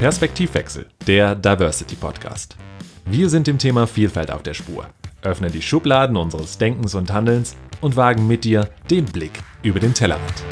[0.00, 2.56] Perspektivwechsel, der Diversity Podcast.
[3.04, 4.86] Wir sind dem Thema Vielfalt auf der Spur,
[5.20, 9.92] öffnen die Schubladen unseres Denkens und Handelns und wagen mit dir den Blick über den
[9.92, 10.42] Tellerrand.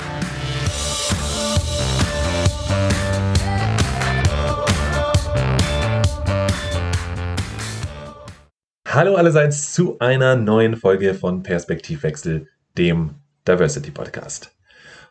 [8.87, 13.15] Hallo allerseits zu einer neuen Folge von Perspektivwechsel, dem
[13.47, 14.58] Diversity Podcast.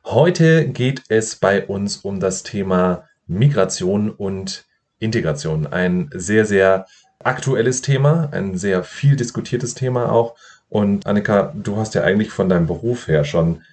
[0.09, 4.63] Heute geht es bei uns um das Thema Migration und
[4.99, 5.67] Integration.
[5.67, 6.85] Ein sehr, sehr
[7.21, 10.35] aktuelles Thema, ein sehr viel diskutiertes Thema auch.
[10.69, 13.63] Und Annika, du hast ja eigentlich von deinem Beruf her schon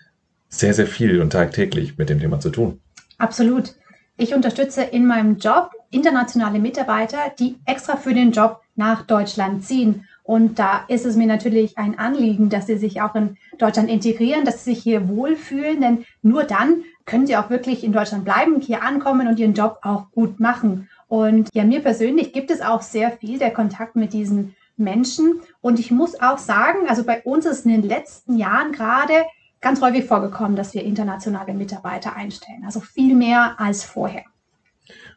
[0.48, 2.80] sehr, sehr viel und tagtäglich mit dem Thema zu tun.
[3.18, 3.76] Absolut.
[4.16, 10.08] Ich unterstütze in meinem Job internationale Mitarbeiter, die extra für den Job nach Deutschland ziehen.
[10.24, 14.46] Und da ist es mir natürlich ein Anliegen, dass sie sich auch in Deutschland integrieren,
[14.46, 18.58] dass sie sich hier wohlfühlen, denn nur dann können sie auch wirklich in Deutschland bleiben,
[18.62, 20.88] hier ankommen und ihren Job auch gut machen.
[21.08, 25.42] Und ja, mir persönlich gibt es auch sehr viel der Kontakt mit diesen Menschen.
[25.60, 29.26] Und ich muss auch sagen, also bei uns ist in den letzten Jahren gerade
[29.60, 32.62] ganz häufig vorgekommen, dass wir internationale Mitarbeiter einstellen.
[32.64, 34.24] Also viel mehr als vorher.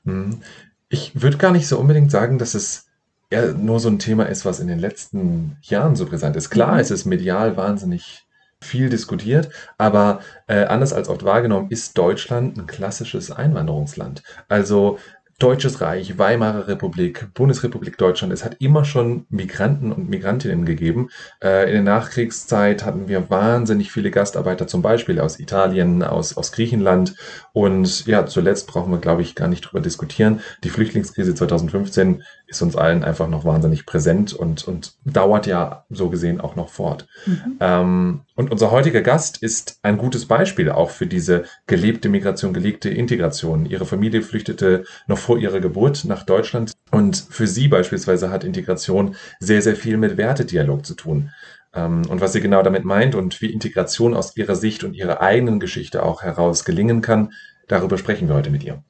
[0.03, 0.41] Hm.
[0.89, 2.86] Ich würde gar nicht so unbedingt sagen, dass es
[3.31, 6.49] ja nur so ein Thema ist, was in den letzten Jahren so präsent ist.
[6.49, 6.79] Klar, mhm.
[6.79, 8.23] es ist medial wahnsinnig
[8.59, 14.23] viel diskutiert, aber äh, anders als oft wahrgenommen ist Deutschland ein klassisches Einwanderungsland.
[14.47, 14.97] Also
[15.39, 18.33] Deutsches Reich, Weimarer Republik, Bundesrepublik Deutschland.
[18.33, 21.09] Es hat immer schon Migranten und Migrantinnen gegeben.
[21.43, 26.51] Äh, in der Nachkriegszeit hatten wir wahnsinnig viele Gastarbeiter, zum Beispiel aus Italien, aus, aus
[26.51, 27.13] Griechenland.
[27.53, 30.41] Und ja, zuletzt brauchen wir, glaube ich, gar nicht drüber diskutieren.
[30.63, 36.09] Die Flüchtlingskrise 2015 ist uns allen einfach noch wahnsinnig präsent und, und dauert ja so
[36.09, 37.05] gesehen auch noch fort.
[37.27, 37.57] Mhm.
[37.59, 42.87] Ähm, und unser heutiger Gast ist ein gutes Beispiel auch für diese gelebte Migration, gelebte
[42.87, 43.65] Integration.
[43.65, 49.15] Ihre Familie flüchtete noch vor ihrer Geburt nach Deutschland und für sie beispielsweise hat Integration
[49.39, 51.31] sehr, sehr viel mit Wertedialog zu tun.
[51.73, 55.19] Ähm, und was sie genau damit meint und wie Integration aus ihrer Sicht und ihrer
[55.19, 57.33] eigenen Geschichte auch heraus gelingen kann,
[57.67, 58.83] darüber sprechen wir heute mit ihr.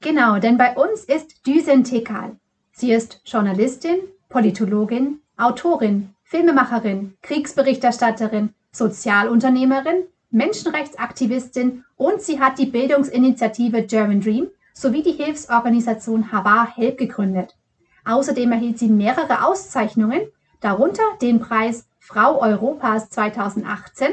[0.00, 2.36] Genau, denn bei uns ist Düsen Tekal.
[2.70, 3.96] Sie ist Journalistin,
[4.28, 15.12] Politologin, Autorin, Filmemacherin, Kriegsberichterstatterin, Sozialunternehmerin, Menschenrechtsaktivistin und sie hat die Bildungsinitiative German Dream sowie die
[15.12, 17.56] Hilfsorganisation Havar Help gegründet.
[18.04, 20.20] Außerdem erhielt sie mehrere Auszeichnungen,
[20.60, 24.08] darunter den Preis Frau Europas 2018,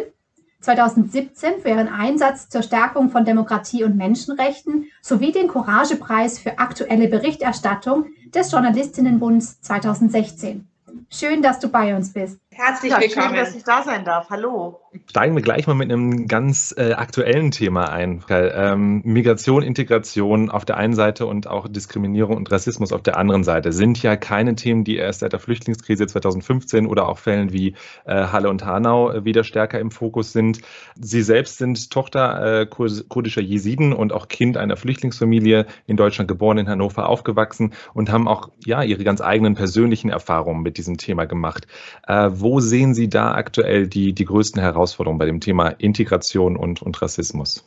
[0.62, 7.08] 2017 für ihren Einsatz zur Stärkung von Demokratie und Menschenrechten sowie den Couragepreis für aktuelle
[7.08, 10.68] Berichterstattung des Journalistinnenbunds 2016.
[11.10, 12.40] Schön, dass du bei uns bist.
[12.56, 13.30] Herzlich ja, willkommen.
[13.30, 14.30] Schön, dass ich da sein darf.
[14.30, 14.80] Hallo.
[15.10, 18.24] Steigen wir gleich mal mit einem ganz äh, aktuellen Thema ein.
[18.30, 23.44] Ähm, Migration, Integration auf der einen Seite und auch Diskriminierung und Rassismus auf der anderen
[23.44, 27.74] Seite sind ja keine Themen, die erst seit der Flüchtlingskrise 2015 oder auch Fällen wie
[28.06, 30.60] äh, Halle und Hanau äh, wieder stärker im Fokus sind.
[30.96, 36.60] Sie selbst sind Tochter äh, kurdischer Jesiden und auch Kind einer Flüchtlingsfamilie in Deutschland geboren,
[36.60, 41.26] in Hannover aufgewachsen und haben auch ja ihre ganz eigenen persönlichen Erfahrungen mit diesem Thema
[41.26, 41.66] gemacht.
[42.08, 46.82] Äh, wo sehen Sie da aktuell die, die größten Herausforderungen bei dem Thema Integration und,
[46.82, 47.66] und Rassismus?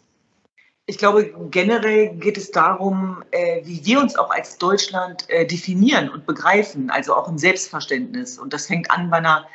[0.88, 6.08] Ich glaube, generell geht es darum, äh, wie wir uns auch als Deutschland äh, definieren
[6.08, 8.38] und begreifen, also auch im Selbstverständnis.
[8.38, 9.46] Und das fängt an bei einer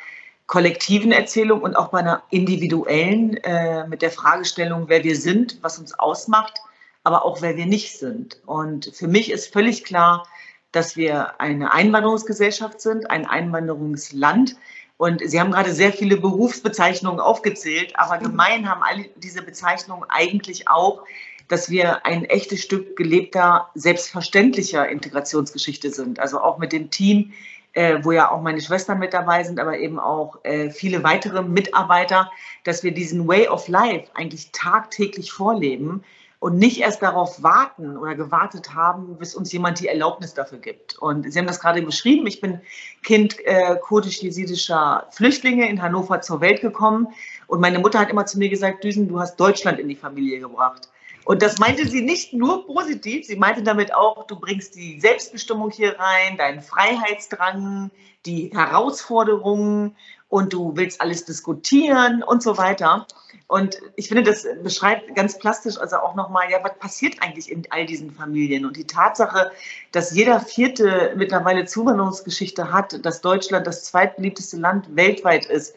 [0.48, 5.80] kollektiven Erzählung und auch bei einer individuellen äh, mit der Fragestellung, wer wir sind, was
[5.80, 6.60] uns ausmacht,
[7.06, 8.42] aber auch wer wir nicht sind.
[8.46, 10.28] Und für mich ist völlig klar,
[10.74, 14.58] dass wir eine Einwanderungsgesellschaft sind, ein Einwanderungsland.
[15.02, 18.24] Und Sie haben gerade sehr viele Berufsbezeichnungen aufgezählt, aber mhm.
[18.24, 21.02] gemein haben alle diese Bezeichnungen eigentlich auch,
[21.48, 26.20] dass wir ein echtes Stück gelebter, selbstverständlicher Integrationsgeschichte sind.
[26.20, 27.34] Also auch mit dem Team,
[27.74, 31.42] äh, wo ja auch meine Schwestern mit dabei sind, aber eben auch äh, viele weitere
[31.42, 32.30] Mitarbeiter,
[32.64, 36.04] dass wir diesen Way of Life eigentlich tagtäglich vorleben
[36.42, 40.98] und nicht erst darauf warten oder gewartet haben, bis uns jemand die Erlaubnis dafür gibt.
[40.98, 42.26] Und Sie haben das gerade beschrieben.
[42.26, 42.62] Ich bin
[43.04, 47.10] Kind äh, kurdisch-jesidischer Flüchtlinge in Hannover zur Welt gekommen.
[47.46, 50.40] Und meine Mutter hat immer zu mir gesagt, Düsen, du hast Deutschland in die Familie
[50.40, 50.90] gebracht.
[51.26, 55.70] Und das meinte sie nicht nur positiv, sie meinte damit auch, du bringst die Selbstbestimmung
[55.70, 57.92] hier rein, deinen Freiheitsdrang,
[58.26, 59.96] die Herausforderungen
[60.32, 63.06] und du willst alles diskutieren und so weiter.
[63.48, 67.68] Und ich finde, das beschreibt ganz plastisch also auch nochmal, ja, was passiert eigentlich in
[67.70, 68.66] all diesen Familien?
[68.66, 69.52] Und die Tatsache,
[69.92, 75.76] dass jeder Vierte mittlerweile Zuwanderungsgeschichte hat, dass Deutschland das zweitbeliebteste Land weltweit ist,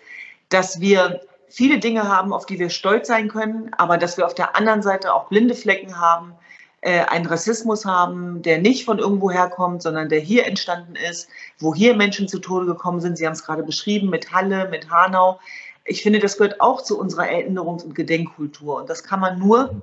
[0.50, 4.36] dass wir viele Dinge haben, auf die wir stolz sein können, aber dass wir auf
[4.36, 6.32] der anderen Seite auch blinde Flecken haben,
[6.84, 11.28] einen Rassismus haben, der nicht von irgendwo herkommt, sondern der hier entstanden ist,
[11.58, 13.16] wo hier Menschen zu Tode gekommen sind.
[13.16, 15.40] Sie haben es gerade beschrieben mit Halle, mit Hanau.
[15.86, 18.76] Ich finde, das gehört auch zu unserer Erinnerungs- und Gedenkkultur.
[18.76, 19.82] Und das kann man nur,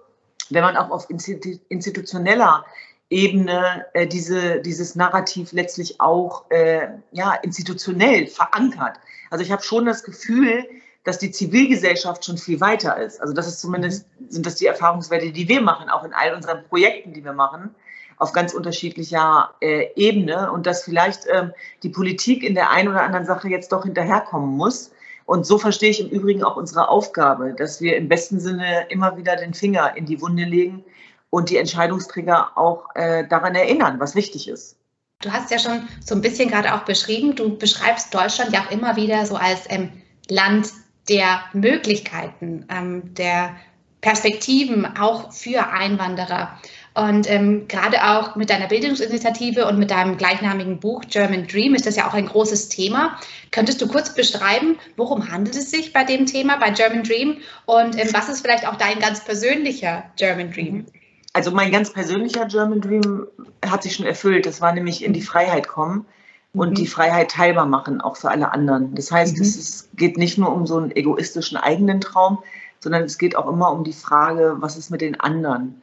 [0.50, 2.66] wenn man auch auf institutioneller
[3.10, 8.98] Ebene äh, diese, dieses Narrativ letztlich auch äh, ja, institutionell verankert.
[9.30, 10.66] Also ich habe schon das Gefühl,
[11.04, 13.20] dass die Zivilgesellschaft schon viel weiter ist.
[13.22, 16.64] Also das ist zumindest, sind das die Erfahrungswerte, die wir machen, auch in all unseren
[16.66, 17.74] Projekten, die wir machen,
[18.18, 23.02] auf ganz unterschiedlicher äh, Ebene und dass vielleicht ähm, die Politik in der einen oder
[23.02, 24.92] anderen Sache jetzt doch hinterherkommen muss.
[25.26, 29.18] Und so verstehe ich im Übrigen auch unsere Aufgabe, dass wir im besten Sinne immer
[29.18, 30.84] wieder den Finger in die Wunde legen
[31.32, 34.78] und die Entscheidungsträger auch äh, daran erinnern, was wichtig ist.
[35.22, 38.72] Du hast ja schon so ein bisschen gerade auch beschrieben, du beschreibst Deutschland ja auch
[38.72, 39.90] immer wieder so als ähm,
[40.30, 40.68] Land
[41.10, 43.56] der Möglichkeiten, ähm, der
[44.02, 46.60] Perspektiven auch für Einwanderer.
[46.94, 51.86] Und ähm, gerade auch mit deiner Bildungsinitiative und mit deinem gleichnamigen Buch German Dream ist
[51.86, 53.18] das ja auch ein großes Thema.
[53.52, 57.38] Könntest du kurz beschreiben, worum handelt es sich bei dem Thema, bei German Dream?
[57.66, 60.76] Und ähm, was ist vielleicht auch dein ganz persönlicher German Dream?
[60.78, 60.86] Mhm
[61.34, 63.28] also mein ganz persönlicher German Dream
[63.66, 64.46] hat sich schon erfüllt.
[64.46, 66.06] Das war nämlich in die Freiheit kommen
[66.54, 66.76] und mhm.
[66.76, 68.94] die Freiheit teilbar machen, auch für alle anderen.
[68.96, 69.42] Das heißt, mhm.
[69.42, 72.40] es ist, geht nicht nur um so einen egoistischen eigenen Traum,
[72.80, 75.82] sondern es geht auch immer um die Frage, was ist mit den anderen?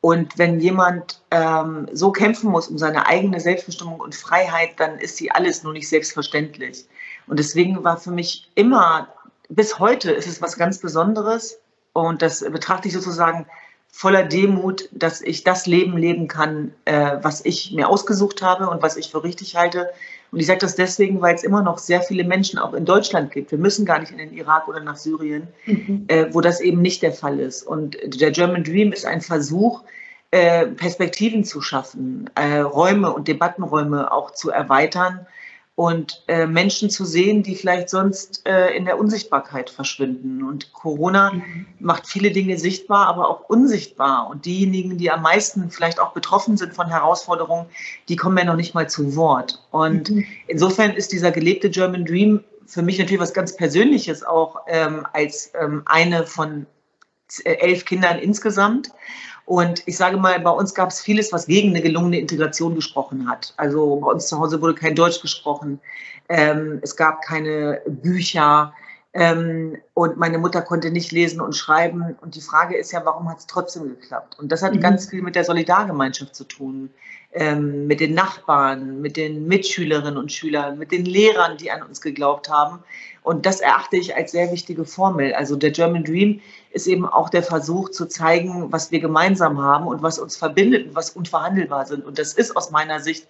[0.00, 5.16] Und wenn jemand ähm, so kämpfen muss um seine eigene Selbstbestimmung und Freiheit, dann ist
[5.16, 6.86] sie alles nur nicht selbstverständlich.
[7.26, 9.08] Und deswegen war für mich immer,
[9.48, 11.58] bis heute ist es was ganz Besonderes.
[11.92, 13.46] Und das betrachte ich sozusagen
[13.96, 18.82] voller Demut, dass ich das Leben leben kann, äh, was ich mir ausgesucht habe und
[18.82, 19.88] was ich für richtig halte.
[20.30, 23.32] Und ich sage das deswegen, weil es immer noch sehr viele Menschen auch in Deutschland
[23.32, 23.52] gibt.
[23.52, 26.04] Wir müssen gar nicht in den Irak oder nach Syrien, mhm.
[26.08, 27.62] äh, wo das eben nicht der Fall ist.
[27.62, 29.82] Und der German Dream ist ein Versuch,
[30.30, 35.26] äh, Perspektiven zu schaffen, äh, Räume und Debattenräume auch zu erweitern
[35.76, 40.42] und äh, Menschen zu sehen, die vielleicht sonst äh, in der Unsichtbarkeit verschwinden.
[40.42, 41.66] Und Corona mhm.
[41.78, 44.28] macht viele Dinge sichtbar, aber auch unsichtbar.
[44.30, 47.66] Und diejenigen, die am meisten vielleicht auch betroffen sind von Herausforderungen,
[48.08, 49.62] die kommen ja noch nicht mal zu Wort.
[49.70, 50.24] Und mhm.
[50.46, 55.52] insofern ist dieser gelebte German Dream für mich natürlich was ganz Persönliches, auch ähm, als
[55.60, 56.66] ähm, eine von
[57.44, 58.92] äh, elf Kindern insgesamt.
[59.46, 63.28] Und ich sage mal, bei uns gab es vieles, was gegen eine gelungene Integration gesprochen
[63.30, 63.54] hat.
[63.56, 65.80] Also bei uns zu Hause wurde kein Deutsch gesprochen.
[66.28, 68.74] Ähm, es gab keine Bücher.
[69.18, 72.16] Ähm, und meine Mutter konnte nicht lesen und schreiben.
[72.20, 74.38] Und die Frage ist ja, warum hat es trotzdem geklappt?
[74.38, 74.80] Und das hat mhm.
[74.80, 76.90] ganz viel mit der Solidargemeinschaft zu tun,
[77.32, 82.02] ähm, mit den Nachbarn, mit den Mitschülerinnen und Schülern, mit den Lehrern, die an uns
[82.02, 82.80] geglaubt haben.
[83.22, 85.32] Und das erachte ich als sehr wichtige Formel.
[85.32, 86.42] Also der German Dream
[86.72, 90.88] ist eben auch der Versuch zu zeigen, was wir gemeinsam haben und was uns verbindet
[90.88, 92.04] und was unverhandelbar sind.
[92.04, 93.26] Und das ist aus meiner Sicht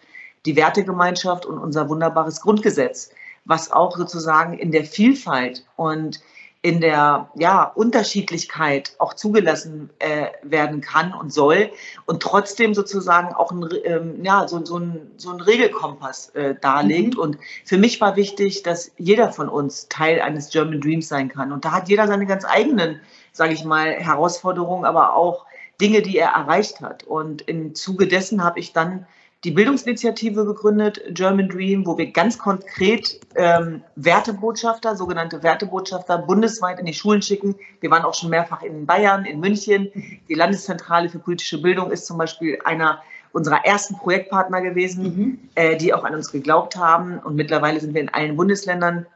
[0.47, 3.11] die Wertegemeinschaft und unser wunderbares Grundgesetz,
[3.46, 6.20] was auch sozusagen in der Vielfalt und
[6.66, 11.70] in der ja, Unterschiedlichkeit auch zugelassen äh, werden kann und soll
[12.06, 17.14] und trotzdem sozusagen auch ein, ähm, ja, so, so, ein, so ein Regelkompass äh, darlegt.
[17.14, 17.20] Mhm.
[17.20, 21.52] Und für mich war wichtig, dass jeder von uns Teil eines German Dreams sein kann.
[21.52, 23.00] Und da hat jeder seine ganz eigenen,
[23.31, 25.46] sage ich mal, Herausforderungen, aber auch
[25.81, 27.05] Dinge, die er erreicht hat.
[27.05, 29.06] Und im Zuge dessen habe ich dann
[29.46, 36.86] die Bildungsinitiative gegründet, German Dream, wo wir ganz konkret ähm, Wertebotschafter, sogenannte Wertebotschafter, bundesweit in
[36.86, 37.55] die Schulen schicken.
[37.81, 39.88] Wir waren auch schon mehrfach in Bayern, in München.
[40.29, 43.00] Die Landeszentrale für politische Bildung ist zum Beispiel einer
[43.31, 45.38] unserer ersten Projektpartner gewesen, mhm.
[45.55, 47.20] äh, die auch an uns geglaubt haben.
[47.20, 49.06] Und mittlerweile sind wir in allen Bundesländern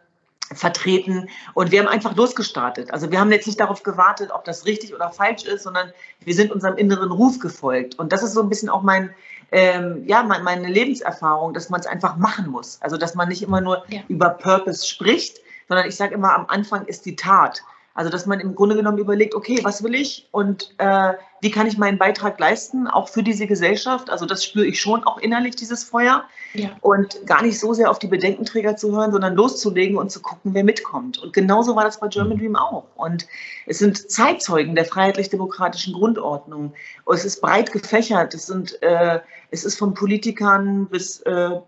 [0.53, 2.93] vertreten und wir haben einfach losgestartet.
[2.93, 5.93] Also wir haben jetzt nicht darauf gewartet, ob das richtig oder falsch ist, sondern
[6.25, 7.99] wir sind unserem inneren Ruf gefolgt.
[7.99, 9.11] Und das ist so ein bisschen auch mein,
[9.53, 12.79] ähm, ja, meine Lebenserfahrung, dass man es einfach machen muss.
[12.81, 14.01] Also dass man nicht immer nur ja.
[14.09, 17.63] über Purpose spricht, sondern ich sage immer, am Anfang ist die Tat.
[17.95, 21.67] Also dass man im Grunde genommen überlegt, okay, was will ich und äh, wie kann
[21.67, 24.11] ich meinen Beitrag leisten, auch für diese Gesellschaft.
[24.11, 26.25] Also das spüre ich schon auch innerlich, dieses Feuer.
[26.55, 26.71] Ja.
[26.81, 30.55] Und gar nicht so sehr auf die Bedenkenträger zu hören, sondern loszulegen und zu gucken,
[30.55, 31.19] wer mitkommt.
[31.19, 32.85] Und genauso war das bei German Dream auch.
[32.97, 33.27] Und
[33.67, 36.75] es sind Zeitzeugen der freiheitlich-demokratischen Grundordnung.
[37.05, 38.35] Und es ist breit gefächert.
[38.35, 39.21] Es, sind, äh,
[39.51, 41.61] es ist von Politikern bis äh, äh,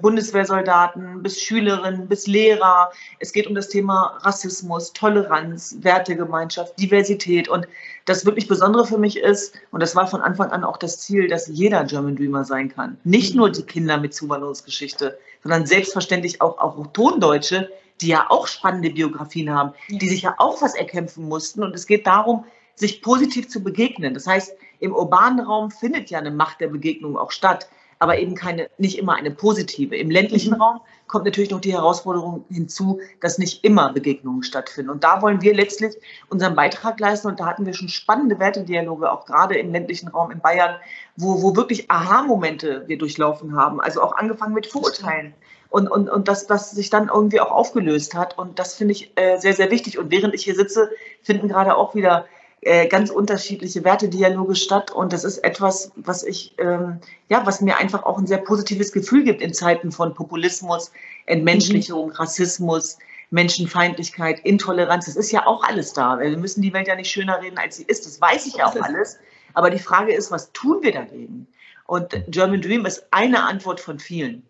[0.00, 2.90] Bundeswehrsoldaten bis Schülerinnen bis Lehrer.
[3.18, 7.48] Es geht um das Thema Rassismus, Toleranz, Wertegemeinschaft, Diversität.
[7.48, 7.66] Und
[8.04, 11.28] das wirklich Besondere für mich ist, und das war von Anfang an auch das Ziel,
[11.28, 12.98] dass jeder German Dreamer sein kann.
[13.04, 18.90] Nicht nur die Kinder mit Zuwanderungsgeschichte, sondern selbstverständlich auch, auch Tondeutsche, die ja auch spannende
[18.90, 21.62] Biografien haben, die sich ja auch was erkämpfen mussten.
[21.62, 24.14] Und es geht darum, sich positiv zu begegnen.
[24.14, 28.34] Das heißt, im urbanen Raum findet ja eine Macht der Begegnung auch statt, aber eben
[28.34, 29.96] keine, nicht immer eine positive.
[29.96, 30.60] Im ländlichen mhm.
[30.60, 34.90] Raum kommt natürlich noch die Herausforderung hinzu, dass nicht immer Begegnungen stattfinden.
[34.90, 35.94] Und da wollen wir letztlich
[36.28, 37.28] unseren Beitrag leisten.
[37.28, 40.76] Und da hatten wir schon spannende Wertedialoge, auch gerade im ländlichen Raum in Bayern,
[41.16, 43.80] wo, wo wirklich Aha-Momente wir durchlaufen haben.
[43.80, 45.32] Also auch angefangen mit Vorurteilen.
[45.68, 48.38] Und, und, und dass das sich dann irgendwie auch aufgelöst hat.
[48.38, 49.98] Und das finde ich äh, sehr, sehr wichtig.
[49.98, 50.90] Und während ich hier sitze,
[51.22, 52.26] finden gerade auch wieder
[52.66, 57.76] äh, ganz unterschiedliche Wertedialoge statt und das ist etwas, was ich, ähm, ja, was mir
[57.76, 60.90] einfach auch ein sehr positives Gefühl gibt in Zeiten von Populismus,
[61.26, 62.12] Entmenschlichung, mhm.
[62.14, 62.98] Rassismus,
[63.30, 65.06] Menschenfeindlichkeit, Intoleranz.
[65.06, 66.18] Das ist ja auch alles da.
[66.18, 68.04] Wir müssen die Welt ja nicht schöner reden, als sie ist.
[68.04, 69.18] Das weiß ich auch alles.
[69.54, 71.46] Aber die Frage ist, was tun wir dagegen?
[71.86, 74.42] Und German Dream ist eine Antwort von vielen.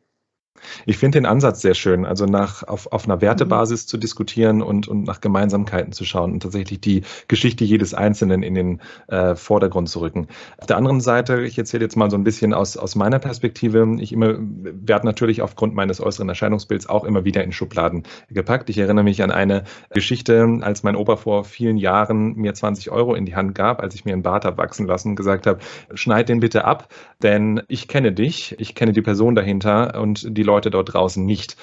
[0.86, 3.88] Ich finde den Ansatz sehr schön, also nach, auf, auf einer Wertebasis mhm.
[3.88, 8.54] zu diskutieren und, und nach Gemeinsamkeiten zu schauen und tatsächlich die Geschichte jedes Einzelnen in
[8.54, 10.28] den äh, Vordergrund zu rücken.
[10.58, 13.96] Auf der anderen Seite, ich erzähle jetzt mal so ein bisschen aus, aus meiner Perspektive,
[14.00, 18.70] ich immer werde natürlich aufgrund meines äußeren Erscheinungsbilds auch immer wieder in Schubladen gepackt.
[18.70, 23.14] Ich erinnere mich an eine Geschichte, als mein Opa vor vielen Jahren mir 20 Euro
[23.14, 25.60] in die Hand gab, als ich mir einen Bart habe wachsen lassen und gesagt habe,
[25.94, 26.88] schneid den bitte ab,
[27.22, 31.56] denn ich kenne dich, ich kenne die Person dahinter und die Leute dort draußen nicht.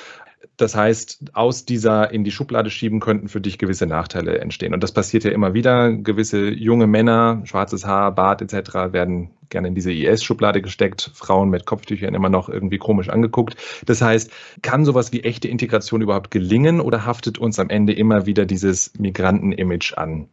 [0.58, 4.74] Das heißt, aus dieser in die Schublade schieben könnten für dich gewisse Nachteile entstehen.
[4.74, 5.92] Und das passiert ja immer wieder.
[5.92, 8.94] Gewisse junge Männer, schwarzes Haar, Bart etc.
[8.94, 13.56] werden gerne in diese IS-Schublade gesteckt, Frauen mit Kopftüchern immer noch irgendwie komisch angeguckt.
[13.86, 14.30] Das heißt,
[14.62, 18.92] kann sowas wie echte Integration überhaupt gelingen oder haftet uns am Ende immer wieder dieses
[19.00, 20.28] Migranten-Image an?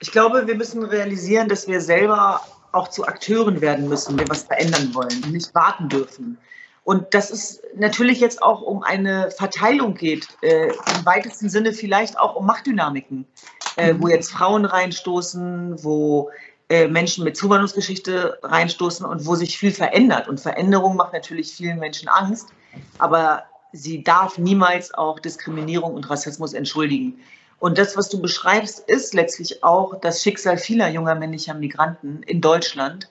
[0.00, 4.30] Ich glaube, wir müssen realisieren, dass wir selber auch zu Akteuren werden müssen, wenn wir
[4.30, 6.38] was verändern wollen, nicht warten dürfen.
[6.88, 12.18] Und dass es natürlich jetzt auch um eine Verteilung geht, äh, im weitesten Sinne vielleicht
[12.18, 13.26] auch um Machtdynamiken,
[13.76, 16.30] äh, wo jetzt Frauen reinstoßen, wo
[16.70, 20.28] äh, Menschen mit Zuwanderungsgeschichte reinstoßen und wo sich viel verändert.
[20.28, 22.48] Und Veränderung macht natürlich vielen Menschen Angst,
[22.96, 23.42] aber
[23.72, 27.18] sie darf niemals auch Diskriminierung und Rassismus entschuldigen.
[27.58, 32.40] Und das, was du beschreibst, ist letztlich auch das Schicksal vieler junger männlicher Migranten in
[32.40, 33.10] Deutschland,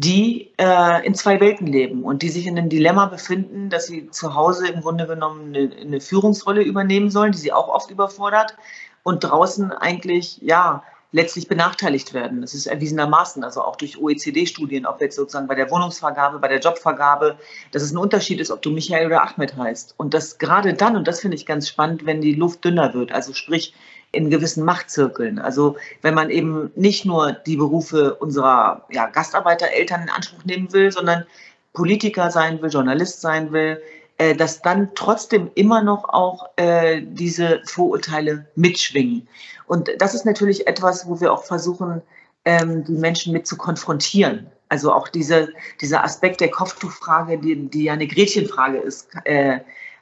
[0.00, 4.08] die äh, in zwei Welten leben und die sich in einem Dilemma befinden, dass sie
[4.10, 8.54] zu Hause im Grunde genommen eine, eine Führungsrolle übernehmen sollen, die sie auch oft überfordert
[9.02, 12.42] und draußen eigentlich, ja, letztlich benachteiligt werden.
[12.42, 16.60] Das ist erwiesenermaßen, also auch durch OECD-Studien, ob jetzt sozusagen bei der Wohnungsvergabe, bei der
[16.60, 17.36] Jobvergabe,
[17.72, 19.94] dass es ein Unterschied ist, ob du Michael oder Ahmed heißt.
[19.96, 23.10] Und das gerade dann, und das finde ich ganz spannend, wenn die Luft dünner wird,
[23.10, 23.74] also sprich
[24.12, 25.38] in gewissen Machtzirkeln.
[25.38, 30.90] Also wenn man eben nicht nur die Berufe unserer ja, Gastarbeitereltern in Anspruch nehmen will,
[30.90, 31.24] sondern
[31.72, 33.80] Politiker sein will, Journalist sein will,
[34.16, 39.28] äh, dass dann trotzdem immer noch auch äh, diese Vorurteile mitschwingen.
[39.66, 42.02] Und das ist natürlich etwas, wo wir auch versuchen,
[42.44, 44.50] ähm, die Menschen mit zu konfrontieren.
[44.70, 45.50] Also auch diese,
[45.80, 49.60] dieser Aspekt der Kopftuchfrage, die, die ja eine Gretchenfrage ist, äh,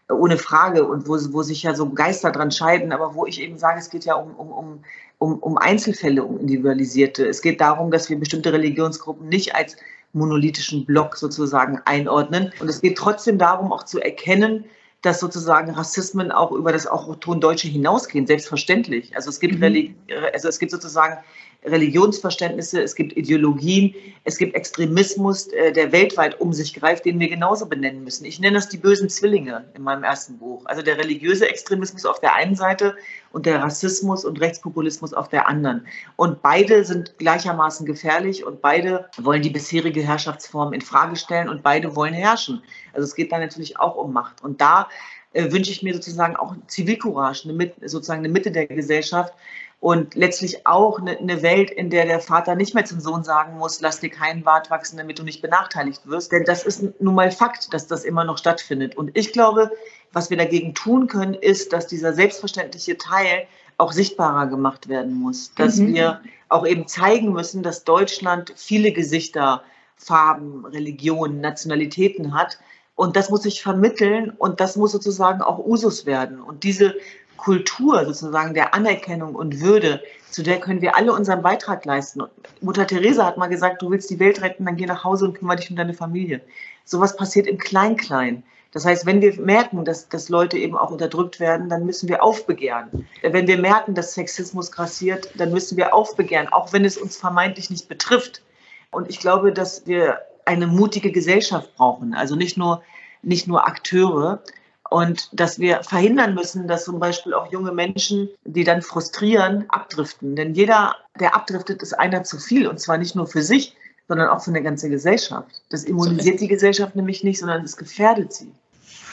[0.08, 3.58] ohne Frage und wo, wo sich ja so Geister dran scheiden, aber wo ich eben
[3.58, 4.84] sage, es geht ja um, um,
[5.18, 7.26] um, um Einzelfälle, um individualisierte.
[7.26, 9.76] Es geht darum, dass wir bestimmte Religionsgruppen nicht als
[10.12, 12.52] monolithischen Block sozusagen einordnen.
[12.60, 14.64] Und es geht trotzdem darum, auch zu erkennen,
[15.02, 19.14] dass sozusagen Rassismen auch über das Autochtondeutsche hinausgehen, selbstverständlich.
[19.14, 19.94] Also es gibt, mhm.
[20.32, 21.18] also es gibt sozusagen
[21.64, 23.94] Religionsverständnisse, es gibt Ideologien,
[24.24, 28.24] es gibt Extremismus, äh, der weltweit um sich greift, den wir genauso benennen müssen.
[28.24, 30.62] Ich nenne das die bösen Zwillinge in meinem ersten Buch.
[30.66, 32.96] Also der religiöse Extremismus auf der einen Seite
[33.32, 35.86] und der Rassismus und Rechtspopulismus auf der anderen.
[36.16, 41.62] Und beide sind gleichermaßen gefährlich und beide wollen die bisherige Herrschaftsform in Frage stellen und
[41.62, 42.62] beide wollen herrschen.
[42.92, 44.42] Also es geht da natürlich auch um Macht.
[44.42, 44.88] Und da
[45.32, 47.48] äh, wünsche ich mir sozusagen auch Zivilcourage,
[47.84, 49.34] sozusagen eine Mitte der Gesellschaft,
[49.80, 53.58] und letztlich auch eine, eine, Welt, in der der Vater nicht mehr zum Sohn sagen
[53.58, 56.32] muss, lass dir keinen Bart wachsen, damit du nicht benachteiligt wirst.
[56.32, 58.96] Denn das ist nun mal Fakt, dass das immer noch stattfindet.
[58.96, 59.70] Und ich glaube,
[60.12, 65.52] was wir dagegen tun können, ist, dass dieser selbstverständliche Teil auch sichtbarer gemacht werden muss.
[65.54, 65.94] Dass mhm.
[65.94, 69.62] wir auch eben zeigen müssen, dass Deutschland viele Gesichter,
[69.96, 72.58] Farben, Religionen, Nationalitäten hat.
[72.94, 76.40] Und das muss sich vermitteln und das muss sozusagen auch Usus werden.
[76.40, 76.94] Und diese
[77.36, 82.22] Kultur sozusagen der Anerkennung und Würde, zu der können wir alle unseren Beitrag leisten.
[82.60, 85.38] Mutter Teresa hat mal gesagt, du willst die Welt retten, dann geh nach Hause und
[85.38, 86.40] kümmere dich um deine Familie.
[86.84, 88.42] Sowas passiert im Klein-Klein.
[88.72, 92.22] Das heißt, wenn wir merken, dass, dass Leute eben auch unterdrückt werden, dann müssen wir
[92.22, 93.08] aufbegehren.
[93.22, 97.70] Wenn wir merken, dass Sexismus grassiert, dann müssen wir aufbegehren, auch wenn es uns vermeintlich
[97.70, 98.42] nicht betrifft.
[98.90, 102.14] Und ich glaube, dass wir eine mutige Gesellschaft brauchen.
[102.14, 102.82] Also nicht nur,
[103.22, 104.42] nicht nur Akteure,
[104.90, 110.36] Und dass wir verhindern müssen, dass zum Beispiel auch junge Menschen, die dann frustrieren, abdriften.
[110.36, 112.66] Denn jeder, der abdriftet, ist einer zu viel.
[112.68, 113.74] Und zwar nicht nur für sich,
[114.08, 115.62] sondern auch für eine ganze Gesellschaft.
[115.70, 118.50] Das immunisiert die Gesellschaft nämlich nicht, sondern es gefährdet sie.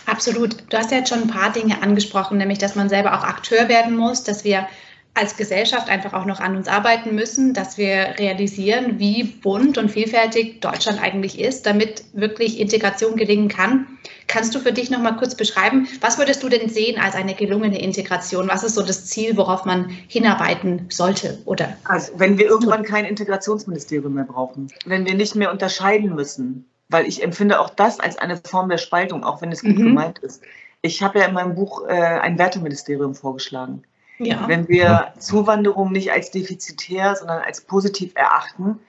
[0.06, 0.58] Absolut.
[0.70, 3.70] Du hast ja jetzt schon ein paar Dinge angesprochen, nämlich dass man selber auch Akteur
[3.70, 4.68] werden muss, dass wir
[5.16, 9.92] als Gesellschaft einfach auch noch an uns arbeiten müssen, dass wir realisieren, wie bunt und
[9.92, 14.00] vielfältig Deutschland eigentlich ist, damit wirklich Integration gelingen kann.
[14.34, 17.36] Kannst du für dich noch mal kurz beschreiben, was würdest du denn sehen als eine
[17.36, 18.48] gelungene Integration?
[18.48, 21.38] Was ist so das Ziel, worauf man hinarbeiten sollte?
[21.46, 26.66] Oder also, wenn wir irgendwann kein Integrationsministerium mehr brauchen, wenn wir nicht mehr unterscheiden müssen,
[26.90, 29.84] weil ich empfinde auch das als eine Form der Spaltung, auch wenn es gut mhm.
[29.84, 30.42] gemeint ist.
[30.82, 33.84] Ich habe ja in meinem Buch äh, ein Werteministerium vorgeschlagen.
[34.18, 34.48] Ja.
[34.48, 38.80] Wenn wir Zuwanderung nicht als defizitär, sondern als positiv erachten,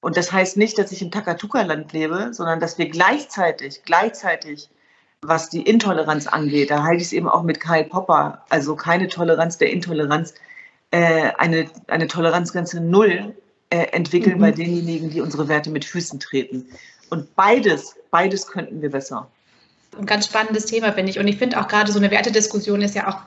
[0.00, 4.68] und das heißt nicht, dass ich im Takatuka-Land lebe, sondern dass wir gleichzeitig, gleichzeitig,
[5.22, 9.08] was die Intoleranz angeht, da halte ich es eben auch mit Karl Popper, also keine
[9.08, 10.34] Toleranz der Intoleranz,
[10.90, 13.34] äh, eine, eine Toleranzgrenze null
[13.70, 14.40] äh, entwickeln mhm.
[14.40, 16.66] bei denjenigen, die unsere Werte mit Füßen treten.
[17.10, 19.28] Und beides, beides könnten wir besser.
[19.98, 21.18] Ein ganz spannendes Thema, finde ich.
[21.18, 23.18] Und ich finde auch gerade so eine Wertediskussion ist ja auch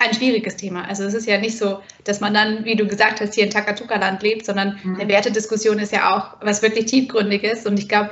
[0.00, 0.86] ein schwieriges Thema.
[0.86, 3.50] Also es ist ja nicht so, dass man dann, wie du gesagt hast, hier in
[3.50, 4.96] Takatuka-Land lebt, sondern mhm.
[4.96, 7.66] eine Wertediskussion ist ja auch was wirklich tiefgründiges.
[7.66, 8.10] Und ich glaube,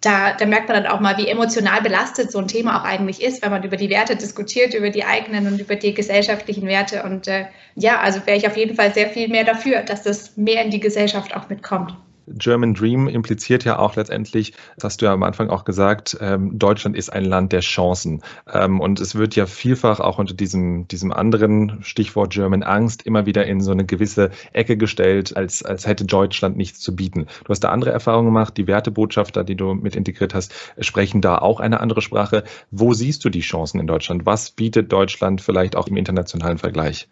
[0.00, 3.22] da, da, merkt man dann auch mal, wie emotional belastet so ein Thema auch eigentlich
[3.22, 7.02] ist, wenn man über die Werte diskutiert, über die eigenen und über die gesellschaftlichen Werte.
[7.02, 10.36] Und äh, ja, also wäre ich auf jeden Fall sehr viel mehr dafür, dass das
[10.36, 11.96] mehr in die Gesellschaft auch mitkommt.
[12.28, 16.58] German Dream impliziert ja auch letztendlich, das hast du ja am Anfang auch gesagt, ähm,
[16.58, 18.22] Deutschland ist ein Land der Chancen.
[18.52, 23.26] Ähm, und es wird ja vielfach auch unter diesem, diesem anderen Stichwort German Angst immer
[23.26, 27.26] wieder in so eine gewisse Ecke gestellt, als, als hätte Deutschland nichts zu bieten.
[27.44, 31.38] Du hast da andere Erfahrungen gemacht, die Wertebotschafter, die du mit integriert hast, sprechen da
[31.38, 32.44] auch eine andere Sprache.
[32.70, 34.26] Wo siehst du die Chancen in Deutschland?
[34.26, 37.08] Was bietet Deutschland vielleicht auch im internationalen Vergleich?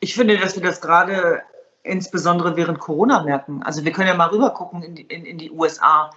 [0.00, 1.42] Ich finde, dass wir das gerade
[1.82, 3.62] insbesondere während Corona merken.
[3.62, 6.10] Also wir können ja mal rüber gucken in die, in, in die USA.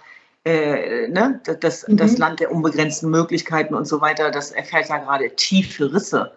[0.44, 1.40] Äh, ne?
[1.60, 1.96] das, mhm.
[1.96, 6.32] das Land der unbegrenzten Möglichkeiten und so weiter, das erfährt ja gerade tiefe Risse.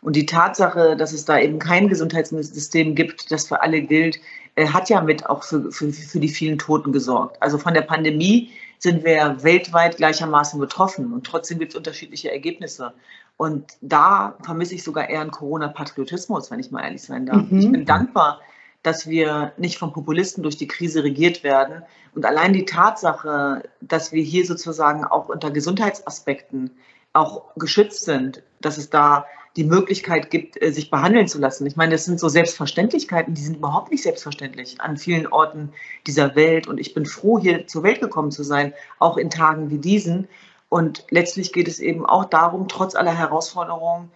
[0.00, 4.18] Und die Tatsache, dass es da eben kein Gesundheitssystem gibt, das für alle gilt,
[4.56, 7.40] äh, hat ja mit auch für, für, für die vielen Toten gesorgt.
[7.40, 12.92] Also von der Pandemie sind wir weltweit gleichermaßen betroffen und trotzdem gibt es unterschiedliche Ergebnisse.
[13.36, 17.48] Und da vermisse ich sogar eher einen Corona-Patriotismus, wenn ich mal ehrlich sein darf.
[17.48, 17.58] Mhm.
[17.60, 18.40] Ich bin dankbar,
[18.82, 21.82] dass wir nicht von Populisten durch die Krise regiert werden.
[22.14, 26.70] Und allein die Tatsache, dass wir hier sozusagen auch unter Gesundheitsaspekten
[27.12, 31.66] auch geschützt sind, dass es da die Möglichkeit gibt, äh, sich behandeln zu lassen.
[31.66, 35.72] Ich meine, das sind so Selbstverständlichkeiten, die sind überhaupt nicht selbstverständlich an vielen Orten
[36.06, 36.66] dieser Welt.
[36.66, 40.26] Und ich bin froh, hier zur Welt gekommen zu sein, auch in Tagen wie diesen.
[40.70, 44.10] Und letztlich geht es eben auch darum, trotz aller Herausforderungen,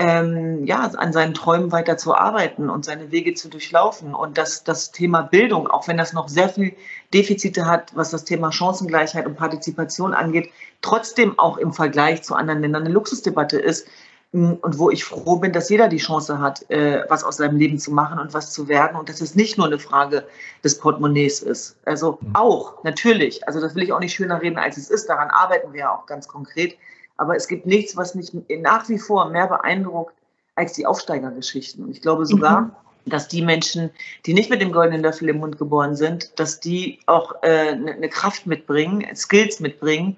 [0.00, 4.14] ähm, ja, an seinen Träumen weiter zu arbeiten und seine Wege zu durchlaufen.
[4.14, 6.74] Und dass das Thema Bildung, auch wenn das noch sehr viel
[7.12, 12.62] Defizite hat, was das Thema Chancengleichheit und Partizipation angeht, trotzdem auch im Vergleich zu anderen
[12.62, 13.86] Ländern eine Luxusdebatte ist.
[14.32, 17.78] Und wo ich froh bin, dass jeder die Chance hat, äh, was aus seinem Leben
[17.78, 18.96] zu machen und was zu werden.
[18.96, 20.24] Und dass es nicht nur eine Frage
[20.64, 21.76] des Portemonnaies ist.
[21.84, 22.36] Also mhm.
[22.36, 23.46] auch, natürlich.
[23.46, 25.10] Also das will ich auch nicht schöner reden, als es ist.
[25.10, 26.78] Daran arbeiten wir ja auch ganz konkret.
[27.20, 30.14] Aber es gibt nichts, was mich nach wie vor mehr beeindruckt
[30.54, 31.84] als die Aufsteigergeschichten.
[31.84, 32.72] Und ich glaube sogar, mhm.
[33.04, 33.90] dass die Menschen,
[34.24, 38.00] die nicht mit dem goldenen Löffel im Mund geboren sind, dass die auch äh, eine
[38.00, 40.16] ne Kraft mitbringen, Skills mitbringen,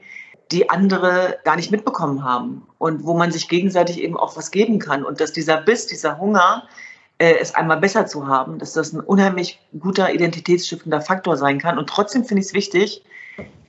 [0.53, 2.69] die andere gar nicht mitbekommen haben.
[2.79, 5.05] Und wo man sich gegenseitig eben auch was geben kann.
[5.05, 6.69] Und dass dieser Biss, dieser Hunger,
[7.19, 11.79] äh, es einmal besser zu haben, dass das ein unheimlich guter identitätsstiftender Faktor sein kann.
[11.79, 13.03] Und trotzdem finde ich es wichtig,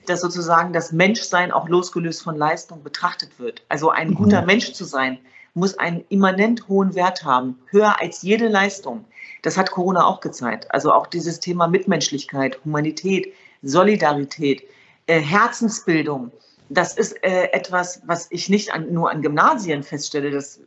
[0.06, 3.64] dass sozusagen das Menschsein auch losgelöst von Leistung betrachtet wird.
[3.70, 4.16] Also ein mhm.
[4.16, 5.20] guter Mensch zu sein,
[5.54, 9.06] muss einen immanent hohen Wert haben, höher als jede Leistung.
[9.44, 10.68] Das hat Corona auch gezeigt.
[10.72, 14.64] Also auch dieses Thema Mitmenschlichkeit, Humanität, Solidarität,
[15.06, 16.32] äh, Herzensbildung.
[16.70, 20.32] Das ist äh, etwas, was ich nicht an, nur an Gymnasien feststelle.
[20.32, 20.60] Das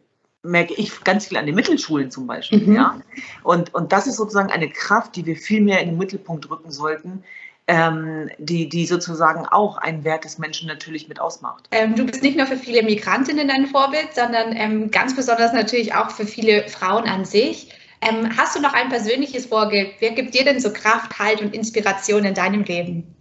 [0.42, 2.66] merke ich ganz viel an den Mittelschulen zum Beispiel.
[2.66, 2.74] Mhm.
[2.74, 3.00] Ja?
[3.42, 6.70] Und, und das ist sozusagen eine Kraft, die wir viel mehr in den Mittelpunkt rücken
[6.70, 7.24] sollten,
[7.68, 11.68] ähm, die, die sozusagen auch einen Wert des Menschen natürlich mit ausmacht.
[11.72, 15.94] Ähm, du bist nicht nur für viele Migrantinnen ein Vorbild, sondern ähm, ganz besonders natürlich
[15.94, 17.72] auch für viele Frauen an sich.
[18.02, 19.94] Ähm, hast du noch ein persönliches Vorbild?
[19.98, 23.14] Wer gibt dir denn so Kraft, Halt und Inspiration in deinem Leben?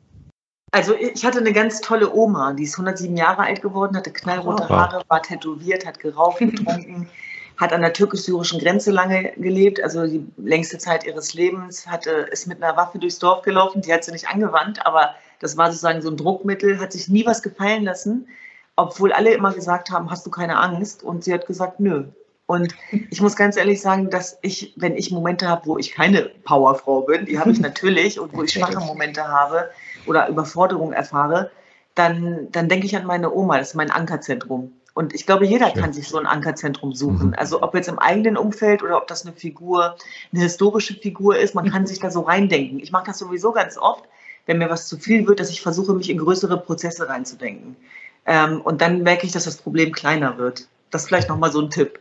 [0.72, 4.68] Also ich hatte eine ganz tolle Oma, die ist 107 Jahre alt geworden, hatte knallrote
[4.68, 7.08] Haare, war tätowiert, hat geraucht, getrunken.
[7.58, 12.48] Hat an der türkisch-syrischen Grenze lange gelebt, also die längste Zeit ihres Lebens, hatte, ist
[12.48, 16.02] mit einer Waffe durchs Dorf gelaufen, die hat sie nicht angewandt, aber das war sozusagen
[16.02, 18.28] so ein Druckmittel, hat sich nie was gefallen lassen
[18.76, 21.04] obwohl alle immer gesagt haben, hast du keine Angst?
[21.04, 22.06] Und sie hat gesagt, nö.
[22.48, 22.76] Und
[23.10, 27.02] ich muss ganz ehrlich sagen, dass ich, wenn ich Momente habe, wo ich keine Powerfrau
[27.02, 29.70] bin, die habe ich natürlich, und wo ich schwache Momente habe
[30.06, 31.52] oder Überforderung erfahre,
[31.96, 34.74] dann, dann denke ich an meine Oma, das ist mein Ankerzentrum.
[34.96, 35.82] Und ich glaube, jeder Schön.
[35.82, 37.28] kann sich so ein Ankerzentrum suchen.
[37.28, 37.36] Mhm.
[37.36, 39.98] Also ob jetzt im eigenen Umfeld oder ob das eine Figur,
[40.34, 41.88] eine historische Figur ist, man kann mhm.
[41.88, 42.80] sich da so reindenken.
[42.80, 44.06] Ich mache das sowieso ganz oft,
[44.46, 47.76] wenn mir was zu viel wird, dass ich versuche, mich in größere Prozesse reinzudenken.
[48.26, 50.70] Ähm, und dann merke ich, dass das Problem kleiner wird.
[50.92, 52.00] Das ist vielleicht nochmal so ein Tipp.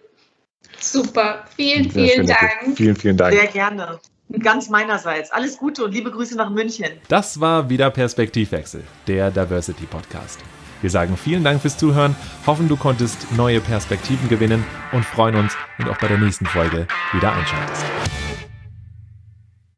[0.79, 2.77] Super, vielen, vielen Dank.
[2.77, 3.35] Vielen, vielen Dank.
[3.35, 3.99] Sehr gerne.
[4.41, 5.33] Ganz meinerseits.
[5.33, 6.93] Alles Gute und liebe Grüße nach München.
[7.09, 10.39] Das war wieder Perspektivwechsel, der Diversity Podcast.
[10.81, 12.15] Wir sagen vielen Dank fürs Zuhören,
[12.47, 16.47] hoffen du konntest neue Perspektiven gewinnen und freuen uns, wenn du auch bei der nächsten
[16.47, 17.85] Folge wieder einschaltest.